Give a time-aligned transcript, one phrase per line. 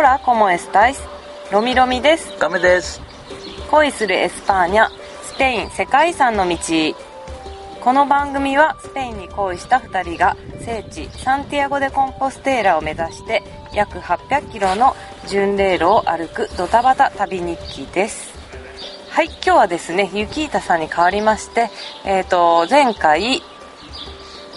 [0.00, 1.06] Hola、cómo estáis。
[1.52, 2.32] ロミロミです。
[2.38, 3.02] カメです。
[3.70, 4.88] 恋する España、
[5.24, 6.56] スペイン世界遺産の道。
[7.82, 13.42] この番組はスペインに恋した2人が聖地サンティアゴ・デ・コンポステーラを目指して
[13.74, 14.96] 約800キロの
[15.28, 18.32] 巡礼路を歩くドタバタ旅日記です。
[19.10, 21.68] はい、今日はですね、ユキータさんに代わりまして、
[22.06, 23.42] えっ、と、前回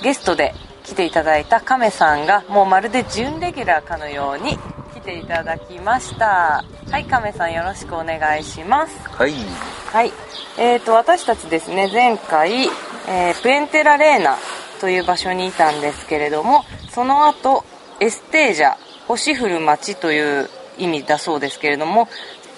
[0.04, 0.54] ゲストで
[0.86, 4.73] 来ていただいた亀さんがもうまるで準レギュラーかのように来
[5.04, 6.64] ていただきました。
[6.90, 9.10] はい亀さんよろしくお願いします。
[9.10, 9.34] はい。
[9.92, 10.12] はい。
[10.58, 12.66] えー、と私たちですね前回、
[13.08, 14.38] えープエンテラレーナ
[14.80, 17.64] という場所にいたんですけれどもその後
[18.00, 18.76] エステージャ
[19.08, 22.08] 星降る街という意味だそうですけれども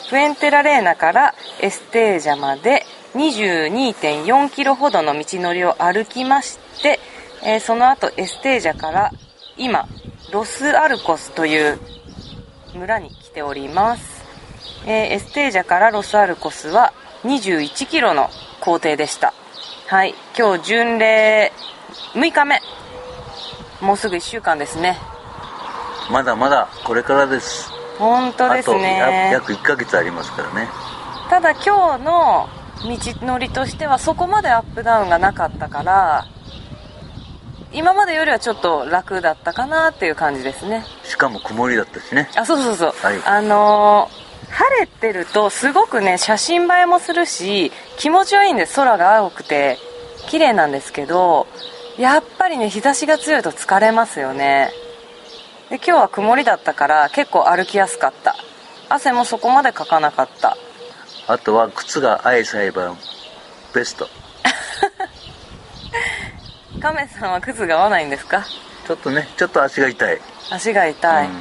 [0.10, 2.84] プエンテラレーナからエステージャまで
[3.16, 7.00] 22.4キロほどの道のりを歩きまして、
[7.44, 9.12] えーその後エステージャから
[9.58, 9.88] 今
[10.32, 11.80] ロスアルコスという
[12.76, 14.24] 村に来ております、
[14.86, 18.30] えーエステージャからロスアルコスは21キロの
[18.62, 19.34] 行程でした。
[19.88, 20.14] はい。
[20.38, 21.52] 今日巡礼
[22.14, 22.62] 6日目。
[23.82, 24.98] もうすぐ1週間ですね。
[26.12, 27.72] まだまだこれからです。
[27.98, 30.68] 本当ですあとやね約1ヶ月ありますからね。
[31.30, 32.50] ただ今日の
[32.84, 36.28] 道のりとしてはそこまでアップダウンがなかったから
[37.76, 40.86] 今までよりはちょっと楽だったかなっていう感じですね。
[41.04, 42.30] しかも曇りだったしね。
[42.36, 43.22] あそうそうそう、はい。
[43.26, 48.76] あのー晴れてるとすごくね写真映えもするし気持ちはいいんです。
[48.76, 49.78] 空が青くて
[50.30, 51.48] 綺麗なんですけど
[51.98, 54.72] やっぱりね日差しが強いと疲れますよね。
[55.70, 58.36] で今日は曇りだったから結構歩きやすかった。
[58.88, 60.56] 汗もそこまでかかなかった。
[61.28, 62.96] あとは靴があえさえば
[63.74, 64.08] ベスト。
[66.86, 68.46] 亀さんは靴が合わないんですか？
[68.86, 70.20] ちょっとね、ちょっと足が痛い。
[70.52, 71.34] 足が痛い、うん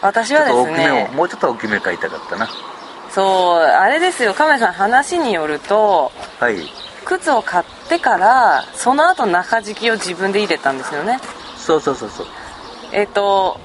[0.00, 2.48] 私はですねもうちょっと大きめ買いたかったな。
[3.10, 6.56] そうあれですよ亀さん話によるとはい。
[7.04, 11.20] 靴を買ってからその後中敷きを自分で入れたんですよね
[11.56, 12.26] そうそうそうそう。
[12.92, 13.60] えっ、と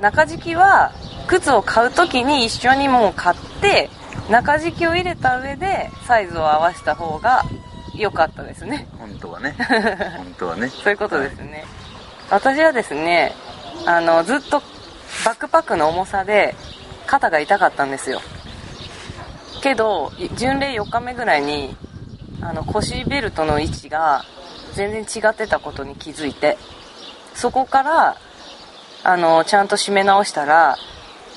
[0.00, 0.90] 中敷きは
[1.28, 3.90] 靴を買う時に一緒にもう買って
[4.28, 7.44] 中敷きを入れた上でサイズを合わせた方が
[7.98, 9.56] 良かったですね本当はね。
[10.16, 10.68] 本当はね。
[10.68, 11.64] そういうことですね、
[12.30, 13.32] 私はですね
[13.86, 14.60] あのずっと
[15.24, 16.54] バックパックの重さで
[17.06, 18.20] 肩が痛かったんですよ
[19.62, 21.76] けど巡礼4日目ぐらいに
[22.40, 24.24] あの腰ベルトの位置が
[24.74, 26.58] 全然違ってたことに気づいて
[27.34, 28.16] そこから
[29.04, 30.76] あのちゃんと締め直したら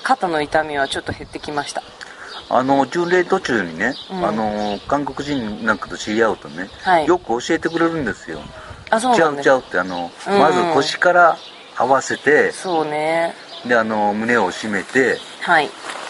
[0.03, 1.83] 肩の痛みはちょっと減ってきました
[2.49, 4.25] あの、巡礼途中にね、うん。
[4.25, 7.07] あの、韓国人なんかと知り合うとね、はい。
[7.07, 8.41] よく教えてくれるんですよ。
[8.89, 10.39] あそうちゃうちゃうって、あの、うん。
[10.39, 11.37] まず腰から
[11.77, 13.35] 合わせて、そうね。
[13.67, 15.69] で、あの、胸を締めて、はい。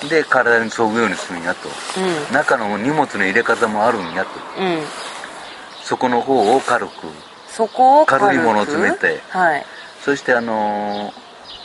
[0.09, 1.67] で、体に沿うようにするんやと。
[1.67, 4.61] う中の荷物の入れ方もあるんやと。
[4.61, 4.81] んうん。
[5.83, 6.91] そこの方を軽く。
[7.49, 9.21] そこを軽いものを詰めて。
[9.29, 9.65] はい。
[10.05, 11.13] そして、あの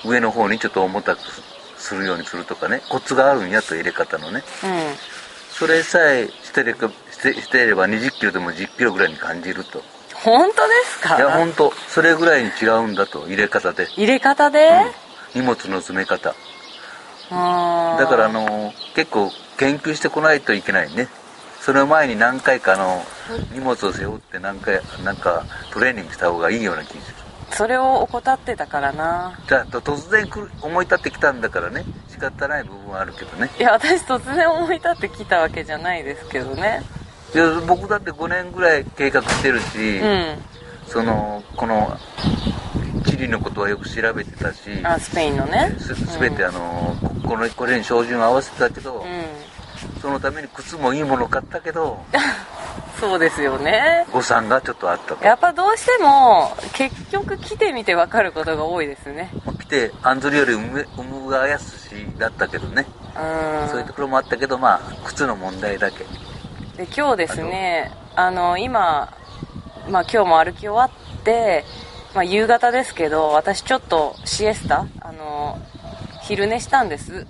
[0.04, 1.20] 上の方にちょっと重たく
[1.84, 4.43] するようにするとかね、コツがあるんやと、入れ方のね。
[4.65, 4.71] うん
[5.56, 9.83] それさえしてれば、してしていれば20キロでも10キロぐらいに感じると。
[10.15, 11.17] 本当ですか？
[11.17, 13.87] いや、ほんと、それぐらいに違うんだと、入れ方で。
[13.97, 14.69] 入れ方で、
[15.34, 16.34] うん荷物の詰め方。
[17.31, 21.09] だからあの結構研究してこないといけないね
[21.61, 23.03] その前に何回かあの
[23.53, 27.16] 荷物を背負って何回なんかトレーニングした方がいいような気がする
[27.50, 29.38] それを怠ってたからな。
[29.49, 31.84] じゃあと突然来る思い立ってきたんだからね。
[32.09, 33.50] 仕方ない部分はあるけどね。
[33.59, 36.83] いや私突然思い立ってきたわけじゃないですけどね。
[37.34, 40.37] いや僕だって5年ぐらい計画してるし、うん。
[40.87, 41.99] そのこの
[43.06, 45.77] 地理のことはよく調べてたしあスペインのね。
[45.78, 50.00] す全てあのここのこれに照準を合わせてたけど、うん。
[50.00, 51.99] そのために靴もいいもの買ったけど
[52.98, 54.06] そうですよね。
[54.12, 55.24] 誤算がちょっとあったと。
[55.24, 59.30] やっぱどうしても結局来てみて分かることが多いですね。
[59.44, 62.86] まあ来て案ずるより産むがやすしだったけどね、
[63.16, 63.68] うん。
[63.68, 66.04] そういうところもあったけどまあ靴の問題だけ。
[66.76, 69.12] で今日ですねあの今、
[69.88, 71.65] まあ、今日も歩き終わって、
[72.15, 75.59] まあ、夕方ですけど私ちょっとシエスタあの
[76.22, 77.27] 昼寝したんです。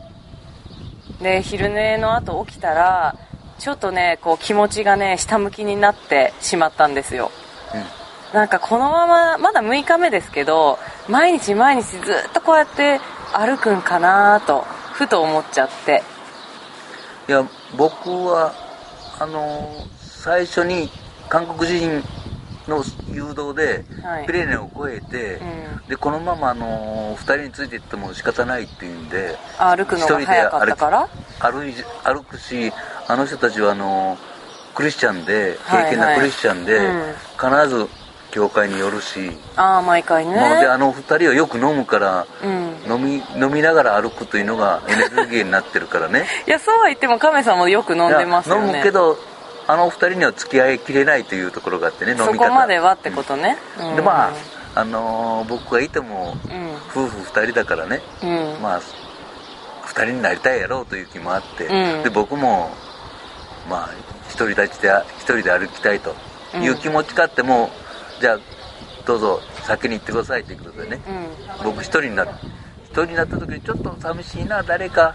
[1.20, 3.16] で昼寝の後起きたら
[3.64, 7.30] ちょっとねこう気持ちがね下向きになってしまったんですよ。
[7.74, 8.38] うん。
[8.38, 10.78] なんかこのまままだ6日目ですけど
[11.08, 13.00] 毎日毎日ずっとこうやって
[13.32, 16.02] 歩くんかなとふと思っちゃって。
[17.26, 17.42] いや
[17.78, 18.52] 僕は
[19.18, 20.90] あの最初に
[21.30, 22.02] 韓国人
[22.68, 24.26] の誘導で、はい。
[24.26, 25.88] ピレネを越えて、うん。
[25.88, 31.08] でこのままあの2人についていっても仕方ないっていうんであ歩くのが早かったから？
[31.40, 31.72] 歩い
[32.04, 32.70] 歩くし
[33.06, 34.18] あの人たちはあの
[34.74, 37.14] クリスチャンではい敬虔なクリスチャンで、うん。
[37.38, 37.88] 必ず
[38.30, 40.32] 教会に寄るし、ああ毎回ね。
[40.32, 42.74] もうであの2人はよく飲むからうん。
[42.90, 46.26] 飲み飲みながら歩くというのがエネルギーになってるからね。
[46.46, 48.66] いやそうは言っても亀さんもよく飲んでますよね。
[48.66, 49.16] 飲むけど
[49.68, 52.32] あの2人には付き合いきれないというところがあってね飲み方。
[52.32, 53.96] そこまではってことね、うん。
[53.96, 54.32] でま
[54.74, 56.74] ああのー僕がいてもうん。
[56.90, 58.02] 夫婦2人だからね。
[58.22, 58.58] うん。
[58.60, 62.02] まあ2人になりたいやろうという気もあって、うん。
[62.02, 62.72] で僕も
[63.68, 63.90] まあ
[64.36, 66.14] 独り立ちで一人で歩きたいと
[66.56, 67.70] いう気持ちがあっても、
[68.20, 68.38] じゃあ
[69.06, 71.00] どうぞ先に行ってくださいということでね。
[71.62, 71.64] うん。
[71.64, 72.24] 僕一人にな
[72.84, 75.14] 一人になった時にちょっと寂しいな誰か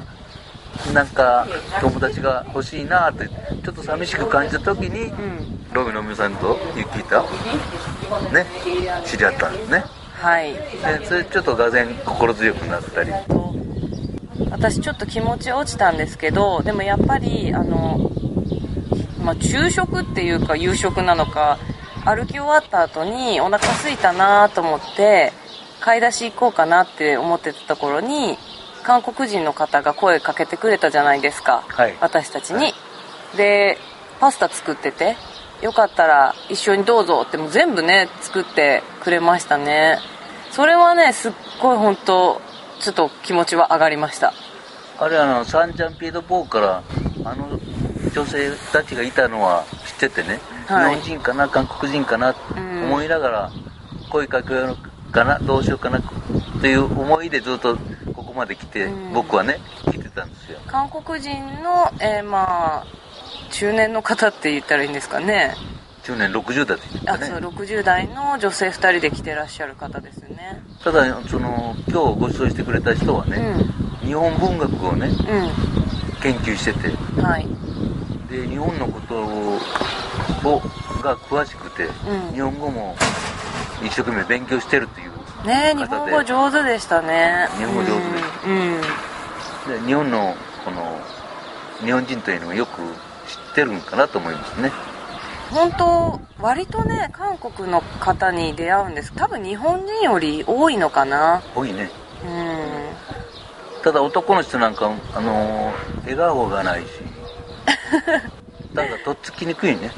[0.93, 1.47] なんか
[1.81, 5.73] 友達が欲しいなってちょっと寂しく感じた時に、うん。
[5.73, 8.45] ロビのみさんとユッキーとね
[9.05, 9.83] 知り合ったんですね。
[10.13, 10.53] はい。
[10.53, 13.11] でそれちょっとがぜ心強くなったり。
[13.27, 13.53] と
[14.51, 18.11] 私ちょっと気持ち落ちたんですけどでもやっぱりあの、
[19.29, 21.59] まあ、昼食っていうか夕食なのか
[22.03, 25.33] 歩き終わった後にお腹空いたなと思って
[25.79, 28.39] 買い出し行こうかなって思ってたところに
[28.81, 31.95] 韓国人の方が声かけてくれたじゃないですか、はい。
[32.01, 32.73] 私たちに、
[33.37, 33.77] で
[34.19, 35.15] パスタ作ってて
[35.61, 39.99] よかったら一緒にどうぞってもう全部ね作ってくれましたね。
[40.49, 42.41] それはねすっごい本当
[42.79, 44.33] ちょっと気持ちは上がりました。
[44.97, 46.83] あれあのサンジャンピエドポーから
[47.25, 47.59] あの
[48.13, 49.65] 女性たちがいたのは
[49.99, 50.95] 知っててね、はい。
[50.95, 53.51] 日本人かな韓国人かな思いながら
[54.09, 56.01] 声かけようかなどうしようかなっ
[56.61, 57.77] ていう思いでずっと
[58.15, 59.13] ここまで来て、うん。
[59.13, 59.59] 僕はね
[59.91, 60.59] 来てたんですよ。
[60.67, 61.31] 韓国人
[61.63, 62.85] の、えーまあ
[63.51, 65.55] 中年の方って言ったらいいんですかね。
[66.03, 67.27] 去年60代って言ったね。
[67.27, 70.61] そう60代の女性2人で来てらっしゃる方ですね。
[70.83, 74.05] ただその今日ご馳走してくれた人はうね、ん。
[74.05, 77.47] 日本文学をねう研究しててんはい
[78.29, 79.59] で日本のことを
[81.01, 82.33] が詳しくて、うん。
[82.33, 82.95] 日本語も
[83.83, 85.09] 一生懸命勉強してるっていう
[85.47, 87.47] ねえ日本語上手でしたね。
[87.57, 87.99] 日本語上手で
[88.45, 88.81] うん、うん。
[89.81, 90.35] で日本の
[90.65, 90.99] この
[91.83, 92.83] 日本人というのをよく知
[93.51, 94.71] ってるんかなと思いますね。
[95.51, 99.13] 本当割とね韓国の方に出会うんです。
[99.15, 101.41] 多分日本人より多いのかな。
[101.55, 101.89] 多いね。
[102.23, 103.81] うん。
[103.81, 106.87] ただ男の人なんかあのー笑顔がないし
[108.74, 109.92] だからとっつきにくいね。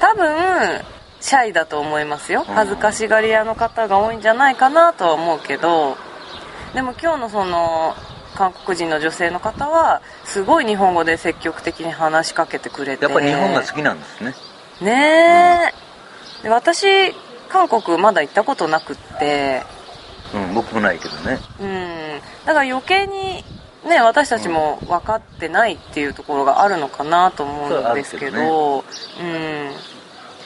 [0.00, 0.80] 多分
[1.20, 2.44] シャイだと思いますよ。
[2.48, 2.54] うん。
[2.54, 5.96] 恥ずかしがり屋の方が多いんじゃないかなとは思うけど。
[6.74, 7.94] でも今日のその
[8.34, 13.04] 韓国人の女性の方はすごい日本語で積極的に話しかけてくれて。
[13.04, 14.34] やっぱり日本が好きなんですね。
[14.82, 15.72] ね
[16.42, 17.14] え、で私
[17.48, 19.62] 韓国まだ行ったことなくって。
[20.34, 21.38] うん僕もないけどね。
[21.60, 22.20] うん。
[22.44, 23.44] だから余計に
[23.86, 28.84] ね私たちも分かってないっていうところがあるのかなと思うんですけど。
[29.20, 29.70] うん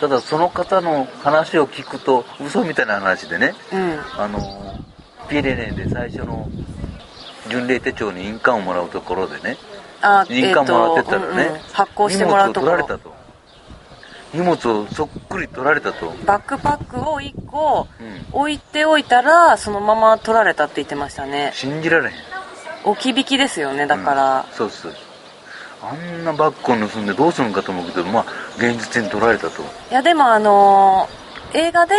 [0.01, 3.53] ただその方の話を聞くと嘘みたいな話でね。
[3.71, 4.01] うん。
[4.17, 4.41] あの
[5.29, 6.49] ピレネで最初の
[7.51, 9.59] 巡礼手帳に印鑑をもらうところでね。
[10.01, 11.61] あ印鑑もらってたらね、えーとうんうん。
[11.75, 12.77] 発行してもらうところ。
[12.79, 13.21] 荷物を取られたと
[14.33, 21.51] 荷物をそっくり取られたと、バックパックを1個うん、置いておいたらそのまま取られたって言ってましたね。
[21.55, 22.30] 信じられへん
[22.85, 24.47] 置き引きですよねだから。
[24.49, 24.95] うん、そうそう
[25.83, 28.25] あんなバッグを盗んでどうするのかと思うけどまあ
[28.59, 29.63] 現実に取られたと。
[29.63, 31.21] いやでもあのー
[31.53, 31.95] 映画で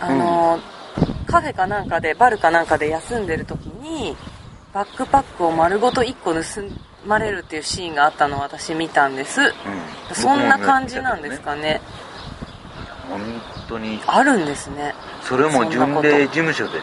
[0.00, 4.16] あのーカフェかなんかでバルかなんかで休んでる時に
[4.72, 6.40] バックパックを丸ごと1個盗
[7.06, 9.40] まれるっていうシーンがあったのを私見たんです。
[9.40, 10.14] うん。
[10.14, 11.80] そんな感じなんですかね。
[13.08, 13.20] 本
[13.68, 14.00] 当に。
[14.06, 14.94] あるんですね。
[15.22, 16.78] それも巡礼事務所で。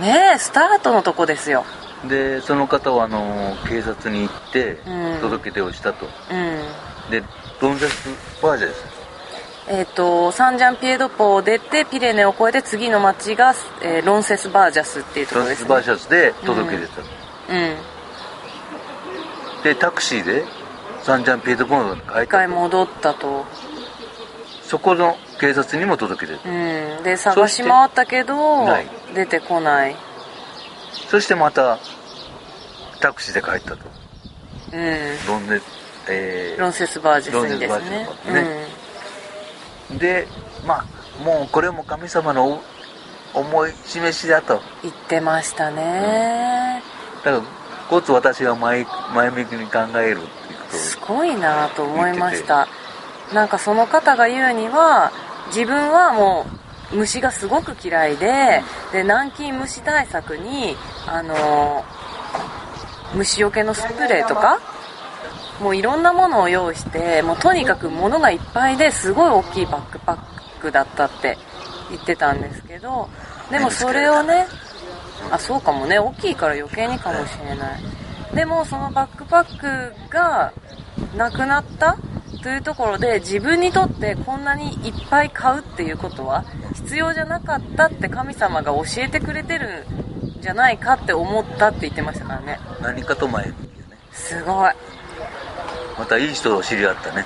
[0.00, 1.64] ねえスタートのとこですよ
[2.08, 5.20] でその方はあの警察に行ってうん。
[5.20, 6.08] 届け出をしたと、う
[7.08, 7.10] ん。
[7.10, 7.22] で
[7.60, 8.08] ロンゼス
[8.42, 8.84] バージャです。
[9.68, 17.06] えっ、とサンジャンピエドポを出てピレネを越えて次の町が、えーロンセスバージャスっていうところです、ね、ロンゼスバージャスで届け出たの、
[17.48, 17.52] う
[19.60, 19.62] ん。
[19.64, 20.44] でタクシーで
[21.02, 23.44] サンジャンピエドポードに帰一回戻ったと。
[24.62, 26.48] そこの警察にも届け出た。
[26.48, 26.52] う
[27.00, 27.02] ん。
[27.04, 28.66] で探し回ったけど
[29.14, 29.96] 出てこない
[31.08, 31.78] そしてまた
[33.00, 33.84] タクシーで帰ったと。
[34.72, 35.26] うん。
[35.28, 35.60] ロンゼ
[36.08, 37.68] えーロンセスバージャスにですね。
[37.68, 38.08] バージャ
[39.90, 39.98] スね。
[39.98, 40.26] で
[40.66, 42.60] まあもうこれも神様の
[43.34, 44.54] お思い示しだと。
[44.54, 46.82] うん、言ってましたね、
[47.24, 47.42] だから
[47.88, 52.66] こつ私は前前向きに考えるっていうことすごいなと思いました。
[53.32, 55.12] なんかその方が言うには
[55.48, 58.62] 自分はもう虫がすごく嫌いで
[58.92, 60.76] で南京虫対策に
[61.06, 61.84] あの
[63.14, 64.60] 虫除けのスプレーとか
[65.60, 71.38] もういろんなものを用意してもうとにかく物がいっぱいですごい大きいバックパックだったって
[71.90, 73.08] 言ってたんですけど
[73.50, 74.46] でもそれをね
[75.30, 77.82] あそうかもね大きいから余計にかもしれない。
[78.34, 80.52] でもそのバックパックが
[81.16, 81.96] なくなった
[82.46, 89.84] というところで自分にとってこんなにいっぱい買うっていうことは必要じゃなかったって神様が教えてくれてる
[90.38, 92.60] んじゃないかって思ったって言ってましたからね。
[92.80, 93.98] 何かと前向きよね。
[94.12, 94.70] すごい。
[95.98, 97.24] またいい人を知り合ったね。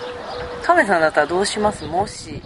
[0.62, 1.84] 亀さんだったらどうします？
[1.84, 2.42] もし。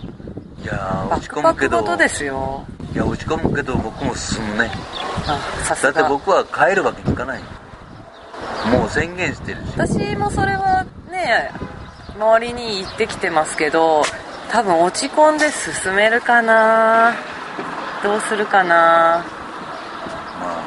[0.61, 1.81] いや落ち込むけど。
[1.81, 4.73] ごとですよいや落ち込むけど僕も進むね。
[5.25, 7.41] だってが僕は帰るわけにいかない。
[8.73, 9.63] もう宣言してるし。
[9.77, 11.53] 私もそれはね
[12.17, 14.03] 周りに言ってきてますけど
[14.51, 17.15] 多分落ち込んで進めるかな。
[18.05, 18.69] どうするかな。
[18.69, 19.25] ま
[20.41, 20.63] あ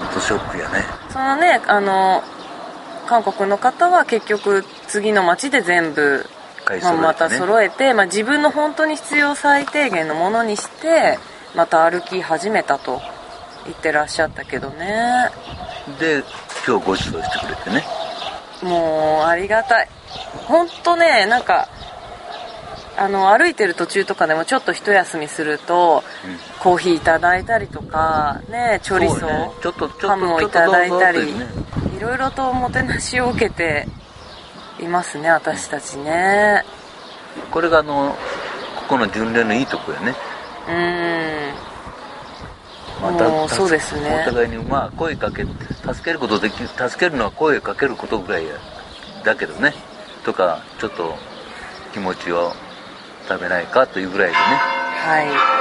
[0.00, 0.84] 本当ショックやね。
[1.10, 2.22] そのねあの
[3.06, 6.26] 韓国の方は結局次の街で全部、
[6.82, 11.18] まあ、また揃えて、まあ、自分の本当に必要最低限のものにして
[11.54, 13.00] また歩き始めたと
[13.66, 15.30] 言ってらっしゃったけどね。
[16.00, 16.24] で
[16.66, 17.84] 今日ご馳走してくれてね。
[18.62, 19.88] もうありがたい
[20.46, 21.68] 本当ねなんか
[22.96, 26.38] あの歩いてる途中とかでもちょっと一休みすると、うん。
[26.60, 29.50] コーヒーいただいたりとかねチョリソそうね。
[29.62, 31.46] ちょっとちょっとハムをいただいたりいうね。
[31.96, 33.86] いろいろとおもてなしを受けて
[34.80, 36.64] いますね私たちね。
[37.50, 38.16] これがあの
[38.76, 40.14] ここの巡礼のいいとこやね。
[40.68, 41.50] うー
[43.10, 43.14] ん。
[43.18, 44.24] まもうそうですね。
[44.26, 48.54] お互いにまあ声かけ助けることでき助けるのは声かけることぐらいや。
[49.24, 49.74] だけどね
[50.24, 51.14] とかちょっと
[51.92, 52.52] 気持ちを
[53.28, 54.40] 食べないかというぐらいでね。
[54.40, 55.54] はい。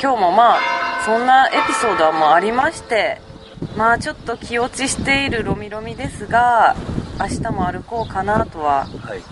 [0.00, 0.60] 今日もまあ
[1.06, 3.22] そんなエピソードはもうありまして
[3.76, 6.76] まあちょっと気落ちしているロミロミですが
[7.18, 9.22] 明日も歩こうかなとははい、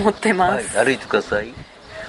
[0.00, 1.54] 思ってまはい、す、歩いてください。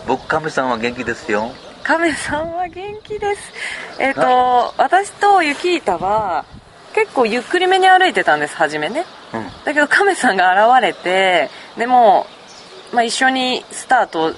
[0.07, 1.51] 僕亀さんは元気ですよ。
[1.83, 3.41] 亀さんは元気です。
[3.99, 6.45] えっ、と私とユキータは
[6.93, 9.05] 結構ゆっくりめに歩いてたんです初めね。
[9.33, 9.45] うん。
[9.65, 12.25] だけど亀さんが現れてでも、
[12.93, 14.33] まあ、一緒にスタート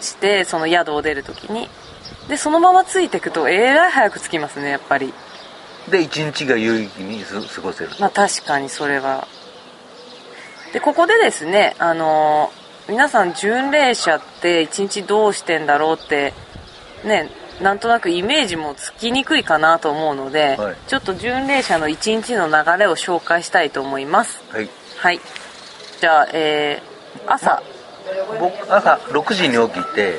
[0.00, 1.68] してその宿を出るときに。
[2.28, 5.12] でそのままついていくとえらい早く着きますねやっぱり。
[5.90, 9.26] で一日が有意義にす過ごせるまあ確かにそれは。
[10.72, 12.50] でここでですねあの
[12.88, 16.32] 皆さん巡礼者って一日どうしてんだろうって
[17.04, 20.76] ねなんとなくイメージもつきにくいかなと思うので、はい。
[20.86, 24.42] ちょっと巡礼者の一日の流れを紹介したいと思います。
[24.50, 24.68] はい。
[24.98, 25.20] はい。
[26.00, 27.62] じゃあえー、朝、
[28.40, 30.18] 僕朝6時に起きて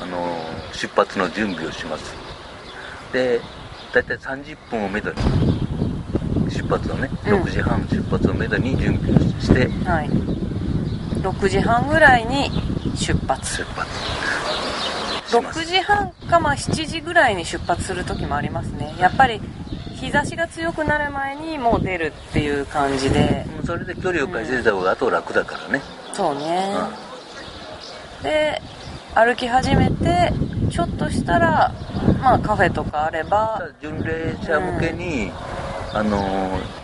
[0.00, 0.36] あの
[0.72, 2.14] 出発の準備をします。
[3.12, 3.40] で
[3.92, 5.16] 大体30分をめどに
[6.50, 7.42] 出発をね、うん。
[7.42, 10.08] 6時半出発をめどに準備をしてはい、
[11.20, 12.50] 6時半ぐらいに
[12.96, 13.58] 出発。
[13.58, 14.49] 出発
[15.38, 18.94] 6時半かまあ7時ぐらいに出発する時もありますね。
[18.98, 19.40] やっぱり
[19.94, 23.44] 日差しが強くなる前にもう出るっていう感じで。
[23.54, 25.80] うんそれで距離を稼いだ方があと楽だからね、
[26.12, 26.74] そうね。
[28.20, 28.60] うで
[29.14, 30.32] 歩き始めて
[30.72, 31.72] ちょっとしたら
[32.20, 35.30] まあカフェとかあれん、ば巡礼者向けに、
[35.92, 36.80] あのー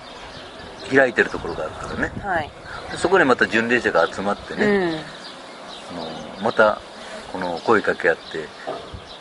[0.94, 2.12] 開いてるところがあるからね。
[2.22, 2.50] はい、
[2.92, 5.98] でそこにまた巡礼者が集まってね、うん。
[5.98, 6.02] あ
[6.38, 6.80] のまた
[7.36, 8.48] この声かけ合って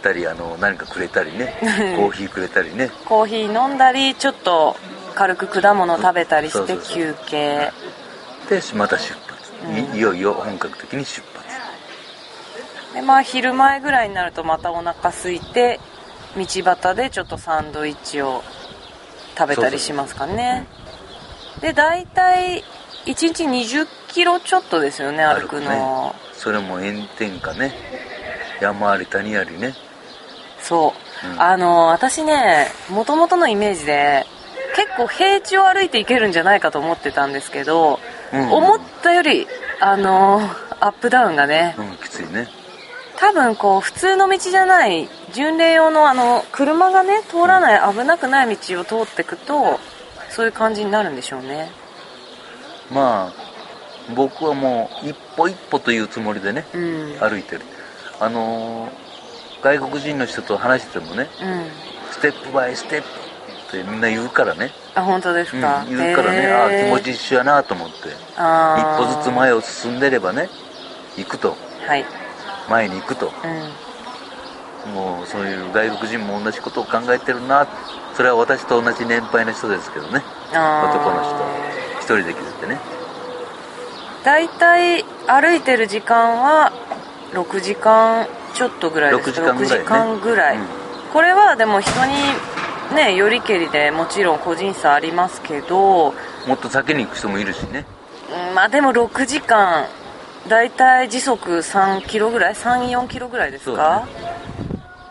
[0.02, 1.58] たりあの何かくれたりね。
[1.98, 2.90] コーヒーくれたりね。
[3.04, 4.78] コーヒー飲んだりちょっと
[5.16, 7.74] 軽く果物食べたりして休憩。
[8.50, 9.96] でまた出発、うん。
[9.96, 11.46] いいよいよ本格的に出発。
[12.94, 15.82] でまあ昼前ぐらいになるとまたお腹空いて
[16.38, 18.46] 道端でちょっとサンドイッチを
[19.38, 20.68] 食べたりしますかね。
[21.60, 22.64] で大体
[23.06, 25.70] 1日20キロちょっとですよね歩くの。
[25.70, 27.74] ねそれも炎天下ね。
[28.62, 29.74] 山あり谷ありね。
[30.60, 30.94] そ
[31.24, 31.42] う、うん。
[31.42, 34.26] あの私ねもともとのイメージで
[34.76, 38.00] 結構平地を歩いていけるんじゃないかと思ってたんですけど、
[38.34, 39.48] うん思ったより
[39.80, 40.42] あの
[40.80, 42.48] アップダウンがねうんきついね。
[43.18, 49.80] 多分こう普通の道じゃない巡礼用のあの車がね通らない危なくない道を通っていくと
[50.30, 51.70] そういう感じになるんでしょうね
[52.92, 57.18] まあ僕はもう一歩一歩というつもりでねうん。
[57.20, 57.62] 歩いてる。
[58.20, 59.06] あのー
[59.64, 61.66] 外国人の人と話しててもねうん。
[62.12, 63.08] ステップバイステップ
[63.72, 67.96] とってみんな言うからね、あ本当ですうんか、言うからね、ああ気持ち一緒やなと思って。
[68.38, 70.50] あ一ー歩ずつ前を進んでればね
[71.18, 71.58] 行くと。
[71.88, 72.06] はい。
[72.70, 73.32] 前に行くと。
[74.86, 74.94] うん。
[74.94, 77.68] もうそういう外国人も同じことを考えてるな。
[78.14, 80.22] それは私と同じ年配の人ですけどね。
[80.52, 81.36] 男の人。
[82.02, 82.80] 一人で来ててね。
[84.24, 86.74] 大体歩いてる時間は
[87.34, 89.34] 6時間ちょっとぐらいです。
[89.34, 89.84] か6時間ぐらいね。
[89.84, 90.66] 6時間ぐらい、うん。
[91.14, 92.14] これはでも人に
[92.96, 96.14] ねよりけりでもちろん個人差ありますけど、
[96.48, 97.86] もっと先に行く人もいるしね。
[98.50, 99.86] うんまあでも6時間
[100.48, 104.08] 大体時速3キロぐらい？34キロぐらいですか、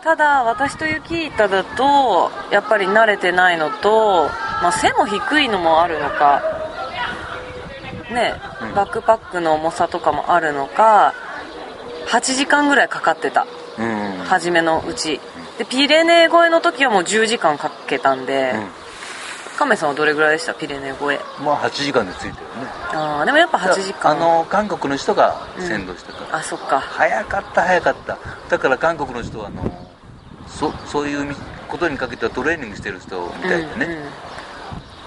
[0.03, 4.29] ただ私と雪板だとやっぱり慣れてないのと、
[4.61, 6.41] まあ、背も低いのもあるのか
[8.13, 8.75] ねうん。
[8.75, 11.13] バックパックの重さとかもあるのか
[12.07, 13.47] 8時間ぐらいかかってた。
[13.77, 14.23] うん。
[14.25, 15.19] 初めのうち。
[15.57, 20.53] でピレネー越えの時はもう10時間かけたんで、う亀さんはどれぐらいでした？
[20.53, 21.41] ピレネー越え。
[21.41, 22.35] んまあ8時間で着いてるね。
[22.93, 24.11] ああでもやっぱ8時間。
[24.11, 26.79] あの韓国の人が先導してから、あそっか。
[26.81, 28.17] 早かった早かった。
[28.49, 29.63] だから韓国の人はあの
[30.45, 31.35] そそういう
[31.69, 33.99] ことにかけてはトレーニングしてる人みたいでね、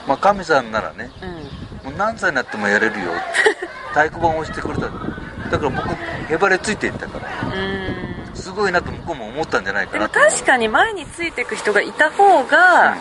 [0.06, 1.48] まあ神さんならねうんうん、うん
[1.88, 3.12] もう何歳になってもやれるよ。
[3.90, 4.82] 太鼓判を押してくれた。
[4.82, 7.28] だから僕へばれついていったから。
[8.34, 10.30] すごいなと向こうも思ったんじゃないかでもなと思う。
[10.30, 12.96] 確かに前についていく人がいた方が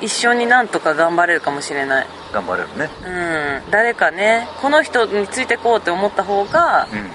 [0.00, 2.06] 一緒になんとか頑張れるかもしれない。
[2.28, 2.90] うん、頑張れるね。
[3.04, 3.70] うん。
[3.70, 7.10] 誰かねこの人についてこうって思った方がうん。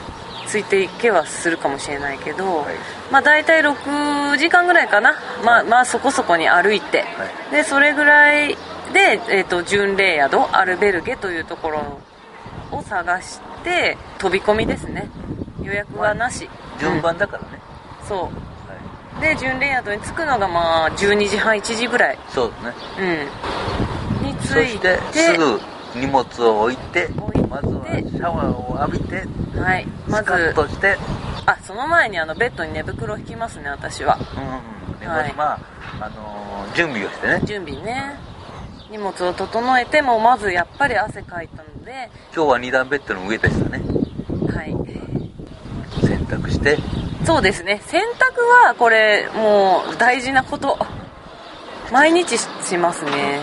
[0.47, 2.75] ついていけはするかもしれないけど、はい。
[3.09, 5.15] まあ大体6時間ぐらいかな。
[5.45, 7.05] まあまあそこそこに歩いて、は
[7.51, 7.51] い。
[7.51, 8.57] でそれぐらい
[8.91, 11.99] で、えー、と巡礼宿アルベルゲというところ
[12.71, 15.09] を探して飛び込みですね。
[15.63, 17.49] 予約はなし、順番だからね、
[18.01, 18.07] うん。
[18.07, 18.29] そは
[19.17, 22.15] うで巡礼宿に着くのがまあ12時半1時ぐらい。
[22.15, 22.73] い、そうですね。
[24.21, 24.27] うん。
[24.27, 25.59] に着そいしてすぐ
[25.95, 27.09] 荷物を置いて
[27.49, 29.27] まずはシャワーを浴びて
[29.59, 29.85] はい。
[30.07, 30.97] まスカッずとして。
[31.45, 34.17] あその前にあのベッドに寝袋を引きますね私は。
[34.17, 35.33] うんではい。
[35.33, 35.59] まあ、
[35.99, 37.41] あのー準備をしてね。
[37.43, 38.30] 準備ね
[38.91, 43.81] 荷物を整えてもまずやっぱり汗かいたので今日は二段ベッドの上でしたね。
[44.53, 44.75] はい。
[46.05, 46.77] 洗濯して。
[47.25, 47.81] そうですね。
[47.85, 50.77] 洗濯はこれもう大事なこと。
[51.89, 53.39] 毎日ししますね。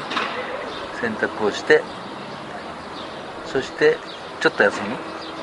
[1.00, 1.82] 洗濯をして。
[3.46, 3.96] そして
[4.40, 4.96] ちょっと休む。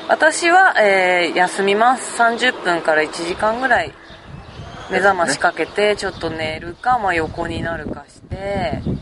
[0.08, 2.22] 私は、えー休みます。
[2.22, 3.92] 30分から1時間ぐらい。
[4.88, 8.15] 目覚ましかけてちょっと寝るか、まあ、横になるかして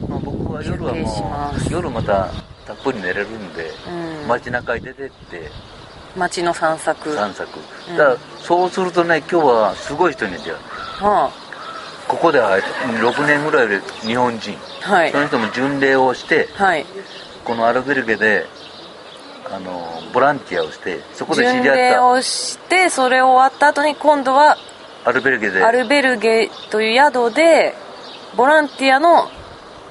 [0.08, 2.30] まあ、僕は夜はもう夜また
[2.66, 3.70] たっぷり寝れるんで、
[4.22, 4.28] うん。
[4.28, 5.50] 街中に出てって
[6.16, 7.14] 街の散策。
[7.14, 7.48] 散策、
[7.90, 7.96] うん。
[7.96, 10.54] だからそうするとね今日はすごい人に出会う。
[11.04, 11.30] は
[12.06, 14.56] ここでは6年ぐらいで日本人。
[14.87, 15.12] あはい。
[15.12, 16.87] その人も巡礼をしてはい。
[17.44, 18.46] このアルベルゲで
[19.50, 24.56] あのボランティアをしてそこで知巡り合っ礼をしてそれ終わった後に今度は
[25.04, 25.62] たアルベルゲで。
[25.62, 27.74] アルベルゲという宿で
[28.37, 29.29] ボランティアの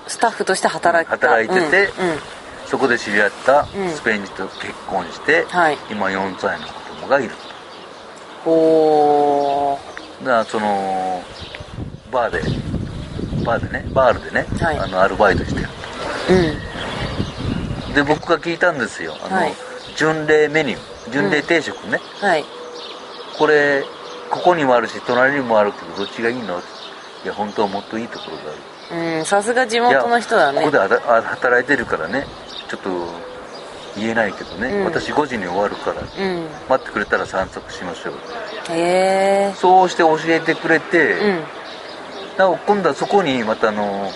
[0.07, 1.27] スタッフとして働いてた。
[1.29, 2.19] 働いててうんうん。
[2.67, 3.89] そこで知り合ったうん。
[3.89, 5.77] スペイン人と結婚して、はい。
[5.89, 7.31] 今4歳の子供がいる
[8.45, 10.25] おー。
[10.25, 11.23] だからその
[12.11, 12.41] バーで
[13.45, 14.79] バーでねバールでね、はい。
[14.79, 15.67] あのアルバイトしてる。
[17.89, 17.93] うん。
[17.93, 19.15] で僕が聞いたんですよ。
[19.23, 19.53] あの、はい。
[19.95, 20.93] 巡礼メニュー。
[21.11, 22.45] 巡礼定食ね、はい。
[23.37, 23.83] これ
[24.31, 26.61] ここにもあるし隣にもあるけどどっちがいいの？
[27.23, 29.17] いや本当はもっといいところがある。
[29.17, 30.59] うんさすが地元の人だね。
[30.59, 32.25] ここで働いてるからね。
[32.67, 32.89] ちょっと
[33.95, 34.85] 言えないけどね、うん。
[34.85, 36.01] 私5時に終わるから。
[36.01, 36.47] うん。
[36.67, 38.13] 待ってくれたら散策しましょう。
[38.71, 39.53] へえ。
[39.55, 41.43] そうして教えてくれて、うん。
[42.37, 44.11] なお今度はそこにまたあの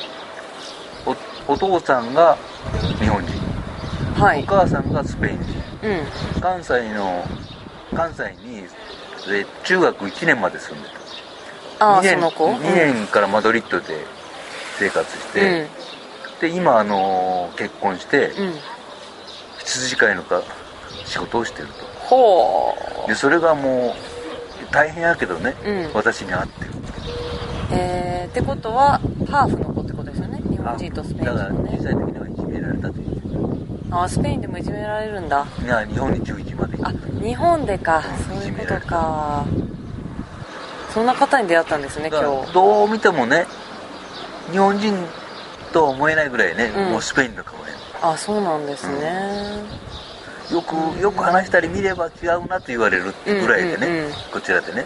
[1.47, 2.37] おお父さんが
[2.99, 3.31] 日本人。
[4.17, 4.43] おはい。
[4.45, 5.87] 母さんがスペイン人。
[5.87, 6.41] うん。
[6.41, 7.23] 関西の
[7.95, 8.63] 関西に
[9.27, 10.96] で中学1年まで住んでた
[11.79, 14.05] 2ああそ年の子？2年からマドリッドで
[14.79, 15.67] 生活して、
[16.41, 18.31] で今あの結婚して
[19.59, 20.41] 羊飼いのか
[21.05, 21.85] 仕事をしてると。
[22.07, 22.73] ほ
[23.07, 23.95] でそれがも
[24.69, 25.93] う大変やけどね、うん。
[25.93, 26.73] 私に合ってるう
[27.71, 30.41] えー、ってことはハーフの子ってことですよね？
[30.49, 33.07] 日本人とスペインだから小さい時にはいじめられたという。
[33.91, 35.45] ああスペインでもいじめられるんだ。
[35.63, 37.97] いや日本に11まで行あ日本でか。
[37.97, 39.45] うんそういうことか
[40.93, 42.53] そんな方に出会ったんですね今日。
[42.53, 43.45] どう見てもね
[44.51, 44.95] 日本人
[45.73, 46.91] とは思えないぐらいね、うん。
[46.91, 47.65] もうスペインの顔や
[48.01, 49.63] あそうなんですね、
[50.51, 54.11] よくよく話したり見れば違うなと言われるってぐらいでね、うんうんうん。
[54.31, 54.85] こちらでね。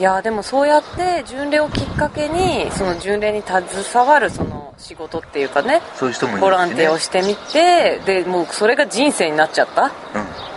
[0.00, 9.90] いやでもそうやって巡礼をきっかけにその巡礼に携わるその仕事っていうかねそういう人もいるし、ね、ボランティアをしてみてでもうそれが人生になっちゃったうん。
[9.90, 9.92] っ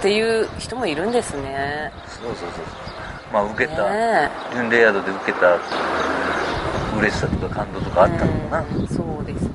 [0.01, 1.91] ていう人もいるんですね。
[2.07, 2.49] そうそうそう
[3.37, 5.59] まあ受けた、ね巡礼宿で受けた
[6.97, 9.47] 嬉しさとか感動とかあったのかな、うんそうですい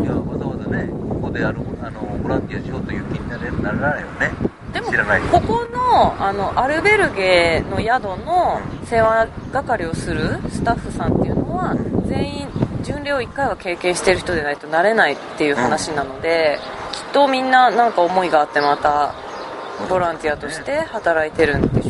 [0.00, 4.30] ねやわざわざねここであるあのボランティアしようという気になれならないよね。
[4.72, 5.20] でも知らない。
[5.20, 12.48] ここのあのアルベルゲの宿の世話係をするスタッフさんっていうのは全員
[12.82, 16.58] 巡礼を1回は経験してる人でないとなれないっていう話なので、
[16.92, 19.14] きっとみんななんか思いがあってまた
[19.88, 21.88] ボランティアとして働いてるんでしょ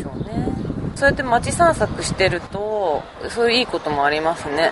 [1.01, 4.71] そうやって街散策してるとそういういいこともありますね。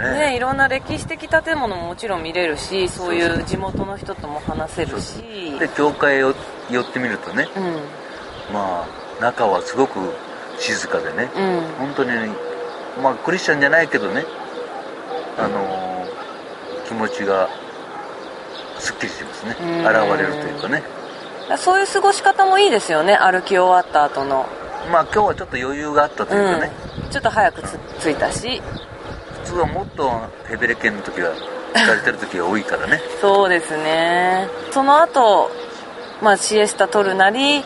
[0.00, 0.28] ね。
[0.30, 5.58] ねいろんな歴史的建物ももちろん見れるしそういう地元の人とも話せるし。
[5.58, 6.36] で教会を
[6.70, 8.54] 寄ってみるとねうん。
[8.54, 8.86] ま
[9.18, 9.98] あ中はすごく
[10.60, 11.86] 静かでねうん。
[11.88, 12.10] 本当に
[13.02, 14.24] まあクリスチャンじゃないけどね
[15.36, 17.48] あのー気持ちが
[18.78, 19.56] すっきりしますね。
[19.60, 19.80] うん。
[19.80, 20.84] 現れるというかね。
[21.58, 24.46] そういう過ごし方もいいですよね歩き終わった後の
[24.90, 26.72] まあ今日はちょっと余裕があったというかね、
[27.04, 28.60] うん、ちょっと早くつ着いたし。
[29.44, 30.10] 普通はもっと
[30.48, 31.32] ヘベレケンの時は
[31.72, 33.00] 疲れてる時が多いからね。
[33.20, 34.48] そうですね。
[34.72, 35.50] その後、
[36.20, 37.64] まあシエスタ取るなり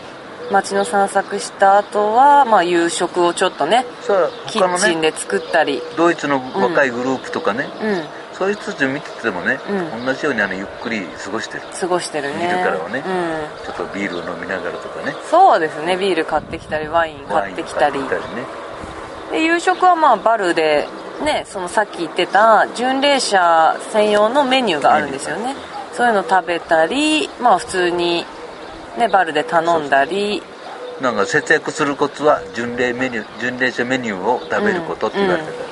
[0.50, 10.06] 街の散策した後は、まあ、夕食をちょっとねさあキッチンで作ったり、ドイツの若いグループとかね、うんそういう人たちを見ててもね、うん。
[10.06, 11.62] 同じようにあのゆっくり過ごしてる。
[11.78, 12.36] 過ごしてるね。
[12.36, 15.14] 見るからはねうん、ちょっとビールを飲みながらとかね。
[15.30, 15.98] そうですね。
[15.98, 18.06] ビール買ってきたりワイン買ってきたりね。
[19.30, 20.88] で夕食はまあバルで
[21.22, 25.54] ねそのさっき言ってた巡礼者専用のメニューがあるんですよね。
[25.92, 28.24] そういうの食べたりまあ普通に
[28.96, 30.42] ねバルで頼んだり。
[31.02, 35.64] なんか節約するコツは巡礼メニュー巡礼者メニューを食べることって言われてた、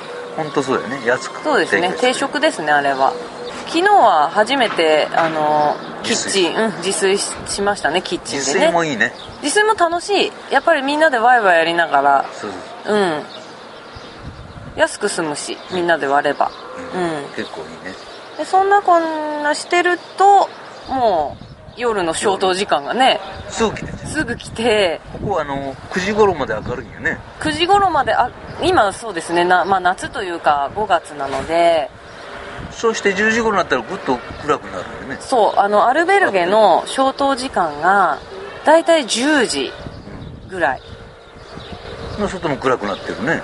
[0.43, 1.05] 本当そうだよね。
[1.05, 1.93] 安くそうですね。
[1.99, 3.13] 定食ですねあれは。
[3.67, 8.65] 昨日は初めてあのキッチン、うん、自炊ししましたねキッチン自でね。
[8.67, 9.13] 炊もいいね。
[9.43, 10.31] 自炊も楽しい。
[10.51, 12.25] やっぱりみんなでワイワイやりながら
[12.87, 13.23] うん。
[14.75, 16.51] 安く済むしみんなで割れば。
[16.93, 17.01] うん。
[17.01, 17.29] うん。
[17.35, 17.93] 結構いいね。
[18.37, 20.49] でそんなこんなしてると
[20.89, 21.48] もう
[21.79, 25.01] 夜の消灯時間がねすぐ来てすぐ来て。
[25.13, 27.17] ここはあの9時頃まで明るいよね。
[27.39, 28.29] 9時頃まであ
[28.61, 29.45] 今そうですね。
[29.45, 31.89] な、まあ、夏というか5月なので。
[32.71, 35.17] そして10時頃になったらぐっと暗くなるよね。
[35.21, 38.19] そうあのアルベルゲの消灯時間が
[38.65, 39.71] だいたい10時
[40.49, 40.81] ぐらい。
[42.19, 43.41] の外も暗くなってるね。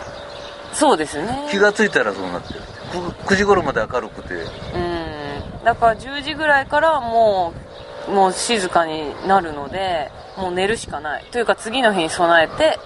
[0.73, 1.47] そうですね。
[1.49, 2.59] 気がついたらそうなってる。
[2.91, 4.33] 9, 時頃まで明るくて。
[4.33, 5.63] うん。
[5.63, 7.74] だから10時ぐらいからもう
[8.09, 11.25] もう静かになるのでもう寝るしかない。
[11.31, 12.79] というか次の日に備えて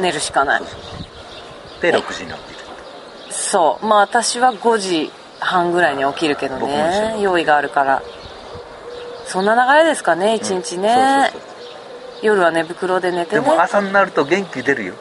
[0.00, 0.62] 寝るしかない。
[1.80, 2.58] で6時に起きる。
[3.30, 3.86] そう。
[3.86, 7.18] まあ私は5時半ぐらいに起きるけどね。
[7.20, 8.02] 用意があるから。
[9.26, 11.30] そんな流れですかね一日ね、
[12.20, 14.94] 夜は寝袋で寝てでねも朝になると元気出るよ。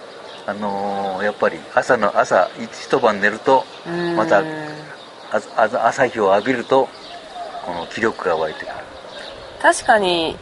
[0.45, 3.65] あのーやっぱり朝の朝一晩寝ると
[4.15, 4.43] また
[5.85, 6.87] 朝日を浴びると
[7.65, 8.73] この気力が湧いてくる
[9.61, 10.35] 確かに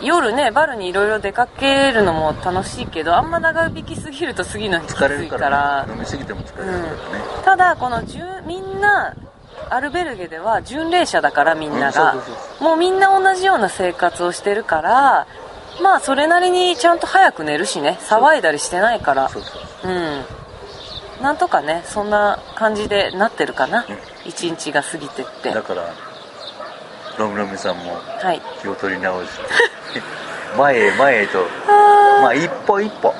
[0.00, 6.96] 夜ねバルにいろいろ出かけるのも楽しいけどあんま長引きすぎると次の日きついか疲れるからら、ね、飲みすぎても疲れるからね、
[7.44, 9.14] ただこのじゅみんな
[9.68, 12.16] アルベルゲでは巡礼者だからみんなが、
[12.60, 15.26] もうみんな同じような生活をしてるから
[15.82, 17.98] まあそれなりにちゃんと早く寝るしね。
[18.00, 19.28] 騒いだりしてないから。
[19.28, 19.42] そう
[19.88, 20.24] ん。
[21.22, 23.98] なんとかねそんな感じでなってるかな、うん。
[24.28, 25.50] 一日が過ぎてって。
[25.50, 25.82] だから
[27.18, 28.40] ロムロミさんもはい。
[28.60, 30.02] 気を取り直して。
[30.56, 31.38] 前へ前へと。
[32.22, 33.14] まあ一歩一歩。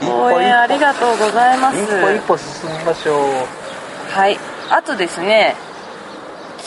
[0.00, 1.76] 一歩応援あり一がとうございます。
[1.76, 3.30] 歩一歩一歩進みましょう。
[4.12, 4.38] はい。
[4.70, 5.56] あとですね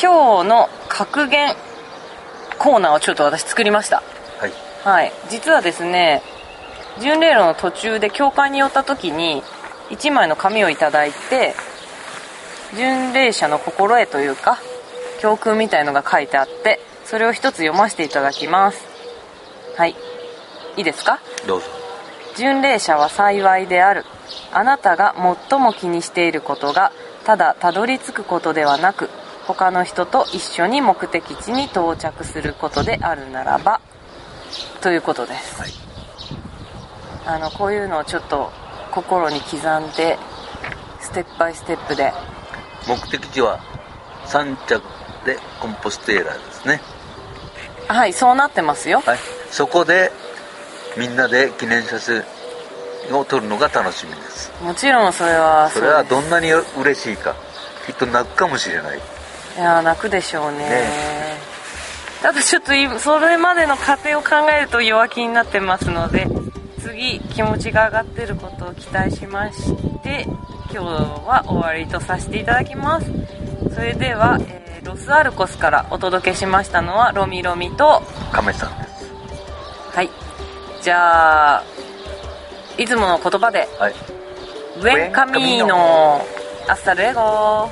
[0.01, 1.55] 今日の格言
[2.57, 4.03] コーナーをちょっと私作りました。
[4.39, 4.53] はい。
[4.83, 5.11] はい。
[5.29, 6.21] 実はですね
[6.99, 9.43] 巡礼路の途中で教会に寄った時に
[9.89, 11.55] 1枚の紙をいただいて
[12.75, 14.59] 巡礼者の心得というか
[15.23, 18.85] 教訓みたいのが書いてあってそれを一つ読ませていただきます。
[19.77, 19.95] はい。
[20.75, 21.17] いいですか？
[21.47, 21.65] どうぞ。
[22.35, 24.03] 巡礼者は幸いである。
[24.51, 25.15] あなたが
[25.49, 26.91] 最も気にしていることが
[27.23, 29.09] ただたどり着くことではなく
[29.47, 33.79] 他の人と一緒に目的地に到着することであるならば
[34.81, 35.71] ということです、はい。
[37.25, 38.51] あのこういうのをちょっと
[38.91, 40.19] 心に刻んで
[40.99, 42.11] ステップバイステップで。
[42.89, 43.61] 目的地は
[44.25, 44.81] 三着
[45.25, 46.81] でコンポステーラですね。
[47.87, 49.01] はいそうなってますよ。
[49.01, 49.17] はい。
[49.51, 50.11] そこで
[50.97, 52.23] みんなで記念写真
[53.15, 54.51] を撮るのが楽しみです。
[54.61, 57.35] もちろんそれはそれはどんなに嬉しいか
[57.85, 58.97] きっと泣くかもしれない。
[58.97, 60.57] いやー泣くでしょうね。
[60.57, 61.37] ね。
[62.21, 66.27] ただちょっと今それまでの過程を考えると弱気になってますので
[66.79, 70.25] 次気持ちが上がってることを期待しまして
[70.71, 73.07] 今日は終わりとさせていただきます。
[73.73, 79.11] それでは、えーロスアルコスからお届けしましたのはロミロミと亀さんです。
[79.95, 80.09] はい。
[80.81, 81.63] じゃあ
[82.77, 83.93] いつもの言葉ではい
[84.81, 86.21] 「Buen Camino」
[86.67, 87.69] 「Hasta luego」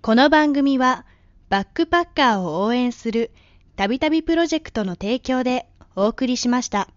[0.00, 1.04] この番組は
[1.48, 3.30] バックパッカーを応援する
[3.76, 6.92] たびたびプロジェクトの提供でお送りしました。